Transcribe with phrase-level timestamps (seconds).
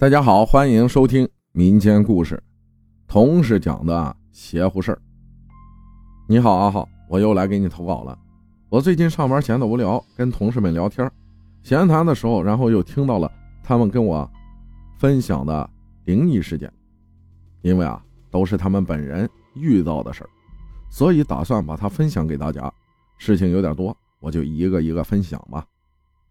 [0.00, 2.42] 大家好，欢迎收听民间故事，
[3.06, 5.02] 同事讲的邪乎事儿。
[6.26, 8.18] 你好，阿浩，我又来给你投稿了。
[8.70, 11.06] 我最近上班闲得无聊，跟同事们聊天，
[11.62, 13.30] 闲谈的时候，然后又听到了
[13.62, 14.26] 他们跟我
[14.96, 15.68] 分享的
[16.06, 16.72] 灵异事件。
[17.60, 20.30] 因为啊，都是他们本人遇到的事儿，
[20.88, 22.72] 所以打算把它分享给大家。
[23.18, 25.62] 事情有点多，我就一个一个分享吧。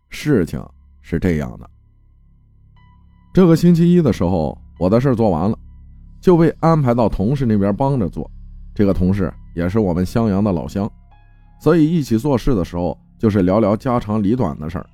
[0.09, 0.59] 事情
[1.03, 1.69] 是这样的。
[3.39, 5.57] 这个星期一的时候，我的事做完了，
[6.19, 8.29] 就被安排到同事那边帮着做。
[8.75, 10.91] 这个同事也是我们襄阳的老乡，
[11.57, 14.85] 所以一起做事的时候就是聊聊家长里短的事儿。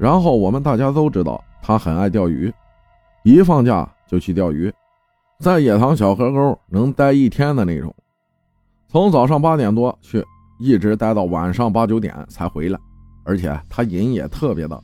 [0.00, 2.52] 然后我们大家都知道他很爱钓鱼，
[3.22, 4.74] 一放假就去钓鱼，
[5.38, 7.94] 在野塘小河沟能待一天的那种，
[8.88, 10.26] 从早上八点多去，
[10.58, 12.76] 一直待到晚上八九点才回来。
[13.22, 14.76] 而且他瘾也特别大，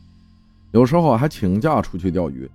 [0.71, 2.49] 有时候还请假出去钓鱼。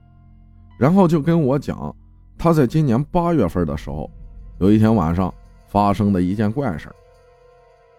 [0.81, 1.95] 然后就跟我讲，
[2.40, 4.09] 他在今年八月份的时候，
[4.58, 5.31] 有一天晚上
[5.67, 6.89] 发生的一件怪事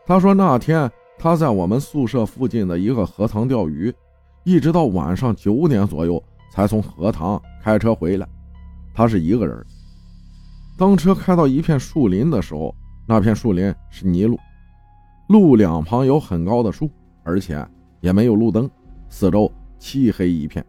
[0.05, 3.95] 他说那天他在我们宿舍附近的一个河塘钓鱼，
[4.43, 6.21] 一直到晚上九点左右
[6.51, 8.27] 才从河塘开车回来。
[8.93, 9.65] 他是一个人。
[10.77, 12.75] 当车开到一片树林的时候，
[13.07, 14.37] 那片树林是泥路，
[15.29, 16.91] 路两旁有很高的树，
[17.23, 17.65] 而且
[18.01, 18.69] 也没有路灯，
[19.09, 19.49] 四周
[19.79, 20.67] 漆黑一片。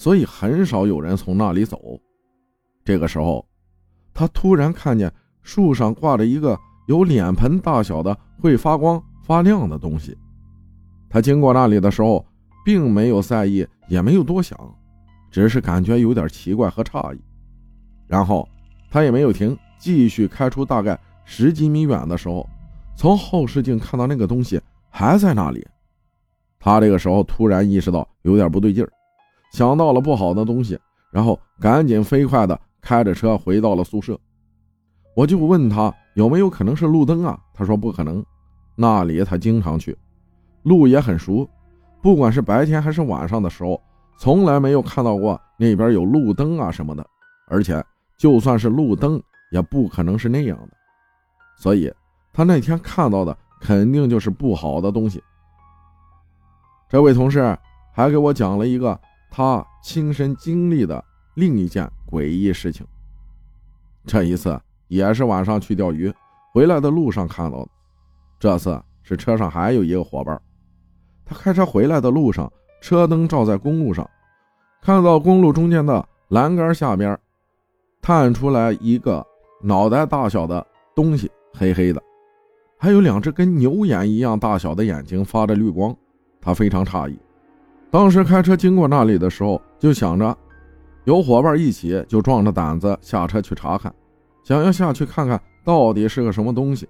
[0.00, 1.78] 所以很少有人从那里走。
[2.82, 3.46] 这个时候，
[4.14, 5.12] 他突然看见
[5.42, 10.16] 树上挂着一个有脸盆大小的、会发光发亮的东西。
[11.10, 12.24] 他经过那里的时候，
[12.64, 14.58] 并没有在意，也没有多想，
[15.30, 17.20] 只是感觉有点奇怪和诧异。
[18.06, 18.48] 然后
[18.90, 22.48] 他也没有停，继续开出大概十几米远的时候，
[22.96, 25.62] 从后视镜看到那个东西还在那里。
[26.58, 28.90] 他这个时候突然意识到有点不对劲儿。
[29.50, 30.78] 想到了不好的东西，
[31.10, 34.18] 然后赶紧飞快的开着车回到了宿舍。
[35.16, 37.38] 我就问他有没有可能是路灯啊？
[37.52, 38.24] 他说不可能，
[38.76, 39.96] 那里他经常去，
[40.62, 41.48] 路也很熟，
[42.00, 43.80] 不管是白天还是晚上的时候，
[44.18, 47.04] 从来没有看到过那边有路灯啊什么的。
[47.48, 47.84] 而且
[48.16, 50.70] 就算是路灯，也不可能是那样的。
[51.58, 51.92] 所以
[52.32, 55.20] 他那天看到的肯定就是不好的东西。
[56.88, 57.58] 这位同事
[57.92, 58.98] 还给我讲了一个。
[59.30, 61.02] 他亲身经历的
[61.34, 62.86] 另一件诡异事情。
[64.06, 66.12] 这一次也是晚上去钓鱼，
[66.52, 67.68] 回来的路上看到的。
[68.38, 70.40] 这次是车上还有一个伙伴，
[71.24, 74.08] 他开车回来的路上，车灯照在公路上，
[74.82, 77.16] 看到公路中间的栏杆下边，
[78.00, 79.24] 探出来一个
[79.62, 82.02] 脑袋大小的东西，黑黑的，
[82.78, 85.94] 还有两只跟牛眼一样大小的眼睛，发着绿光。
[86.40, 87.18] 他非常诧异。
[87.90, 90.36] 当时开车经过那里的时候，就想着
[91.04, 93.92] 有伙伴一起，就壮着胆子下车去查看，
[94.44, 96.88] 想要下去看看到底是个什么东西。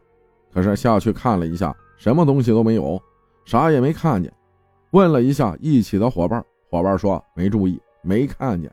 [0.53, 3.01] 可是下去看了一下，什么东西都没有，
[3.47, 4.31] 啥也没看见。
[4.91, 8.71] 问了一下一起的伙伴，伙伴说没注意，没看见。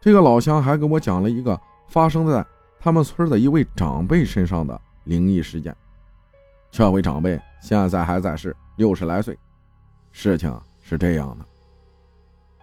[0.00, 2.44] 这个老乡还给我讲了一个发生在
[2.78, 5.74] 他们村的一位长辈身上的灵异事件。
[6.70, 9.36] 这位长辈现在还在世，六十来岁。
[10.16, 11.44] 事情是这样的，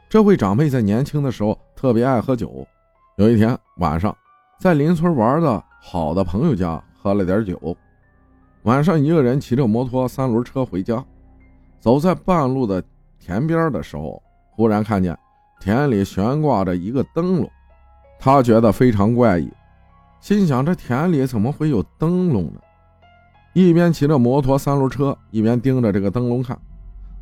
[0.10, 2.66] 这位长辈在年轻的时候特别爱喝酒。
[3.18, 4.16] 有一天晚上，
[4.58, 7.76] 在邻村玩的好的朋友家喝了点酒，
[8.64, 11.06] 晚上一个人骑着摩托三轮车回家，
[11.78, 12.82] 走在半路的
[13.20, 15.16] 田边的时候，忽然看见
[15.60, 17.52] 田里悬挂着一个灯笼，
[18.18, 19.52] 他觉得非常怪异，
[20.22, 22.62] 心想这田里怎么会有灯笼呢？
[23.52, 26.58] 一边骑着摩托三轮车，一边盯着这个灯笼看。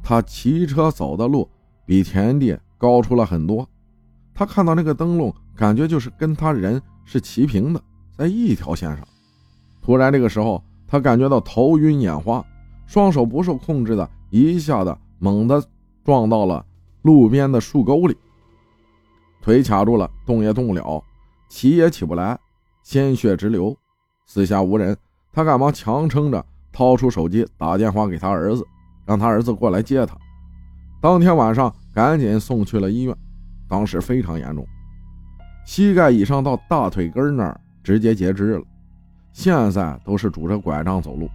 [0.09, 1.47] 他骑车走的路
[1.85, 3.69] 比田地高出了很多，
[4.33, 7.79] 他看到那个灯笼，感觉就是跟他人是齐平的，
[8.17, 9.07] 在一条线上。
[9.83, 12.43] 突然，这个时候他感觉到头晕眼花，
[12.87, 15.63] 双手不受控制的一下子猛地
[16.03, 16.65] 撞到了
[17.03, 18.17] 路边的树沟里，
[19.43, 21.03] 腿卡住了，动也动不了，
[21.49, 22.35] 起也起不来，
[22.81, 23.77] 鲜血直流，
[24.25, 24.97] 四下无人，
[25.31, 28.65] 他赶忙强撑着掏出手机打电话给他儿子。
[29.09, 30.15] 让他儿子过来接他。
[31.01, 33.17] 当天晚上，赶紧送去了医院。
[33.67, 34.63] 当时非常严重，
[35.65, 38.63] 膝盖以上到大腿根那儿直接截肢了。
[39.33, 41.27] 现在都是拄着拐杖走路。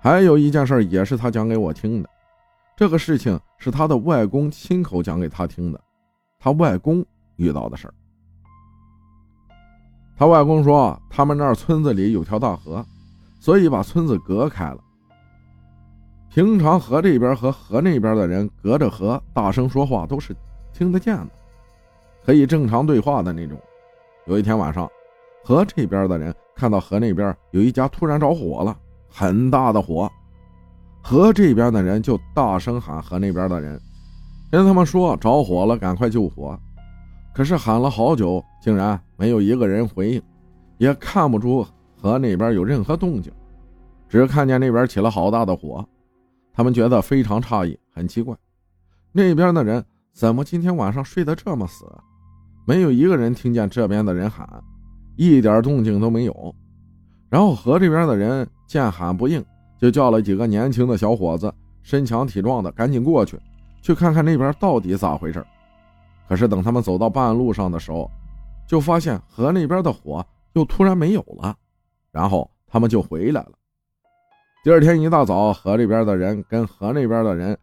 [0.00, 2.10] 还有一件事也是他讲给我听的，
[2.76, 5.80] 这个事情是他的外公亲口讲给他听的。
[6.40, 7.04] 他外公
[7.36, 7.94] 遇到的事儿。
[10.16, 12.84] 他外公说，他们那儿村子里有条大河，
[13.38, 14.78] 所以把村子隔开了。
[16.38, 20.32] 平常河这边和河那边的人隔着河大声说话，都是
[20.72, 21.30] 听得见的，
[22.24, 23.58] 可以正常对话的那种。
[24.24, 24.88] 有一天晚上，
[25.42, 28.78] 河这边的人看到河那边有一家突然着火了，
[29.10, 30.08] 很大的火。
[31.02, 33.76] 河这边的人就大声喊河那边的人，
[34.48, 36.56] 跟他们说着火了，赶快救火。
[37.34, 40.22] 可是喊了好久，竟然没有一个人回应，
[40.76, 41.66] 也看不出
[42.00, 43.32] 河那边有任何动静，
[44.08, 45.84] 只看见那边起了好大的火。
[46.58, 48.36] 他们觉得非常诧异，很奇怪，
[49.12, 51.86] 那边的人怎么今天晚上睡得这么死？
[52.66, 54.44] 没有一个人听见这边的人喊，
[55.14, 56.52] 一点动静都没有。
[57.28, 59.40] 然后河这边的人见喊不应，
[59.78, 63.38] 就叫了几个年轻的小伙子，身强体壮的，赶紧过去，
[63.80, 65.46] 去看看那边到底咋回事。
[66.28, 68.10] 可是等他们走到半路上的时候，
[68.66, 71.56] 就发现河那边的火又突然没有了，
[72.10, 73.52] 然后他们就回来了。
[74.68, 77.56] 第二天一大早，河这边的人跟河那边的人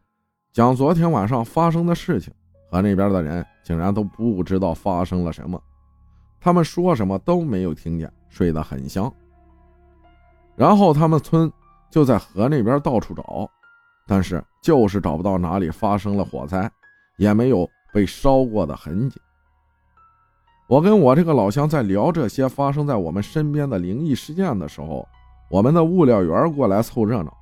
[0.51, 2.33] 讲昨天晚上发生的事情，
[2.67, 5.61] 河那边的人竟然都不知道发生了什么，
[6.41, 9.13] 他们说什么都没有听见，睡得很香。
[10.55, 11.53] 然后他们村
[11.91, 13.47] 就在河那边到处找，
[14.07, 16.67] 但是就是找不到哪里发生了火灾，
[17.19, 17.69] 也没有。
[17.93, 19.21] 被烧过的痕迹。
[20.67, 25.07] 我跟我这个老乡在聊这些发生在我们身边的灵异事件的时候，
[25.50, 27.36] 我们的物料员过来凑热闹。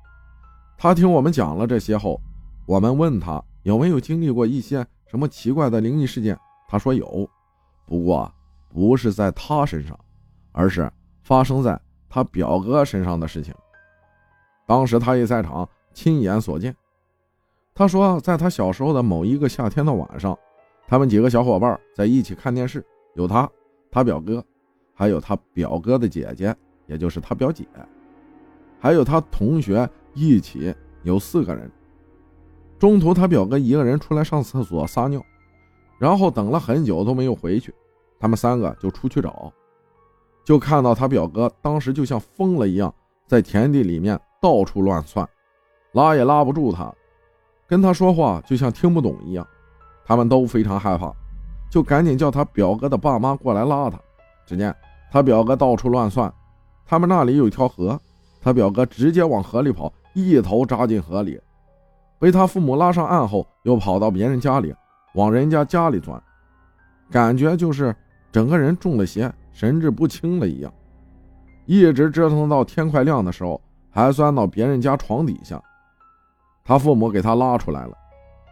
[0.76, 2.20] 他听我们讲了这些后，
[2.66, 6.38] 我们问他有没有经历过一些什么奇怪的灵异事件。
[6.68, 7.28] 他说有，
[7.86, 8.30] 不过
[8.68, 9.98] 不是在他身上，
[10.52, 10.90] 而是
[11.22, 13.54] 发生在他表哥身上的事情。
[14.66, 16.74] 当时他也在场，亲眼所见。
[17.74, 20.36] 他说，在他小时候的某一个夏天的晚上，
[20.86, 22.84] 他们几个小伙伴在一起看电视，
[23.14, 23.48] 有他、
[23.90, 24.44] 他表哥，
[24.94, 26.54] 还有他表哥的姐姐，
[26.86, 27.66] 也就是他表姐，
[28.78, 31.70] 还有他同学一起，有四个人。
[32.78, 35.24] 中途他表哥一个人出来上厕所撒尿，
[35.98, 37.72] 然后等了很久都没有回去，
[38.18, 39.52] 他们三个就出去找，
[40.44, 42.92] 就看到他表哥当时就像疯了一样，
[43.26, 45.26] 在田地里面到处乱窜，
[45.92, 46.92] 拉也拉不住他。
[47.66, 49.46] 跟他说话就像听不懂一样，
[50.04, 51.10] 他们都非常害怕，
[51.70, 53.98] 就赶紧叫他表哥的爸妈过来拉他。
[54.46, 54.74] 只见
[55.10, 56.30] 他表哥到处乱窜，
[56.86, 57.98] 他们那里有一条河，
[58.40, 61.40] 他表哥直接往河里跑，一头扎进河里，
[62.18, 64.74] 被他父母拉上岸后，又跑到别人家里，
[65.14, 66.22] 往人家家里钻，
[67.10, 67.94] 感觉就是
[68.30, 70.72] 整个人中了邪，神志不清了一样，
[71.66, 73.60] 一直折腾到天快亮的时候，
[73.90, 75.60] 还钻到别人家床底下。
[76.64, 77.96] 他父母给他拉出来了，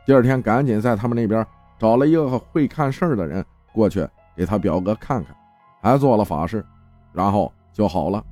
[0.07, 1.47] 第二天赶紧在他们那边
[1.79, 4.07] 找了一个会看事儿的人过去
[4.37, 5.35] 给他表哥看看，
[5.81, 6.65] 还做了法事，
[7.13, 8.25] 然后就好了。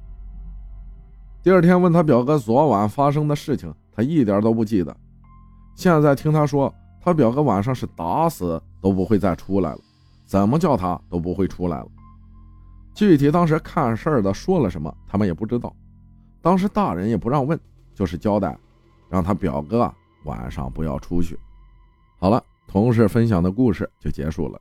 [1.42, 4.94] 第二天问他表哥昨晚发生的事情，他一点都不记得。
[5.74, 9.78] 现在听他说，他表哥晚上是打死都不会再出来了，
[10.24, 11.88] 怎么叫他都不会出来了。
[12.94, 15.74] 具体当时看事儿的说了什么，他们也不知道。
[16.42, 17.58] 当时大人也不让问，
[17.94, 18.56] 就是交代。
[19.08, 19.92] 让他表哥
[20.22, 21.36] 晚上不要出去。
[22.20, 24.56] 好了，同事分享的故事就结束了。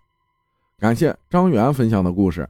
[0.79, 2.49] 感谢张元分享的故事，